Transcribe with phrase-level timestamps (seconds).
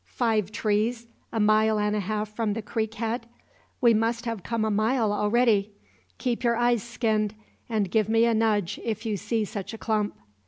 [0.07, 3.27] Five trees, a mile and a half from the creek head?
[3.81, 5.73] We must have come a mile already.
[6.17, 7.35] Keep your eyes skinned,
[7.69, 10.15] and give me a nudge if you see such a clump."